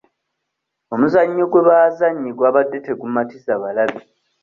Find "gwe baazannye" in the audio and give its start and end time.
1.51-2.29